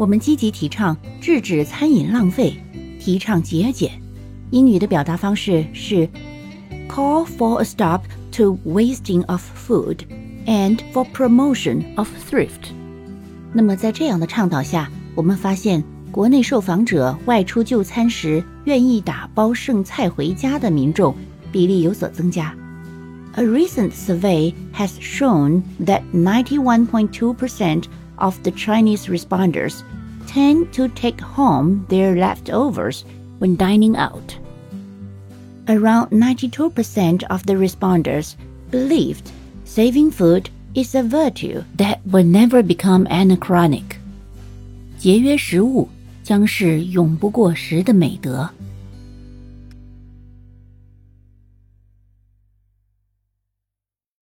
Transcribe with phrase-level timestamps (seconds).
[0.00, 2.54] 我们积极提倡制止餐饮浪费，
[2.98, 3.90] 提倡节俭。
[4.50, 6.08] 英语的表达方式是
[6.88, 8.00] call for a stop
[8.32, 9.98] to wasting of food
[10.46, 12.72] and for promotion of thrift。
[13.52, 21.14] 那么在这样的倡导下，我们发现国内受访者外出就餐时愿意打包剩菜回家的民众
[21.52, 22.56] 比例有所增加。
[23.34, 27.84] A recent survey has shown that 91.2%
[28.19, 29.83] of the Chinese responders
[30.27, 33.05] tend to take home their leftovers
[33.39, 34.37] when dining out.
[35.67, 38.35] Around 92% of the responders
[38.69, 39.31] believed
[39.63, 43.97] saving food is a virtue that will never become anachronic.
[44.97, 45.89] 节约食物
[46.23, 48.49] 将是永不过时的美德。